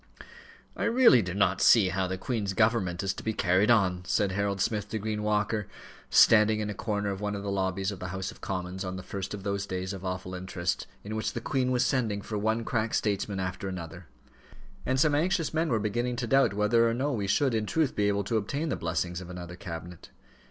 "I 0.75 0.85
really 0.85 1.21
do 1.21 1.35
not 1.35 1.61
see 1.61 1.89
how 1.89 2.07
the 2.07 2.17
Queen's 2.17 2.53
government 2.53 3.03
is 3.03 3.13
to 3.13 3.23
be 3.23 3.33
carried 3.33 3.69
on," 3.69 4.01
said 4.03 4.31
Harold 4.31 4.59
Smith 4.59 4.89
to 4.89 4.97
Green 4.97 5.21
Walker, 5.21 5.67
standing 6.09 6.59
in 6.59 6.71
a 6.71 6.73
corner 6.73 7.11
of 7.11 7.21
one 7.21 7.35
of 7.35 7.43
the 7.43 7.51
lobbies 7.51 7.91
of 7.91 7.99
the 7.99 8.07
House 8.07 8.31
of 8.31 8.41
Commons 8.41 8.83
on 8.83 8.95
the 8.95 9.03
first 9.03 9.35
of 9.35 9.43
those 9.43 9.67
days 9.67 9.93
of 9.93 10.03
awful 10.03 10.33
interest, 10.33 10.87
in 11.03 11.15
which 11.15 11.33
the 11.33 11.39
Queen 11.39 11.69
was 11.69 11.85
sending 11.85 12.23
for 12.23 12.35
one 12.39 12.65
crack 12.65 12.95
statesman 12.95 13.39
after 13.39 13.69
another; 13.69 14.07
and 14.87 14.99
some 14.99 15.13
anxious 15.13 15.53
men 15.53 15.69
were 15.69 15.77
beginning 15.77 16.15
to 16.15 16.25
doubt 16.25 16.55
whether 16.55 16.89
or 16.89 16.95
no 16.95 17.11
we 17.11 17.27
should, 17.27 17.53
in 17.53 17.67
truth, 17.67 17.95
be 17.95 18.07
able 18.07 18.23
to 18.23 18.37
obtain 18.37 18.69
the 18.69 18.75
blessing 18.75 19.15
of 19.21 19.29
another 19.29 19.55
cabinet. 19.55 20.09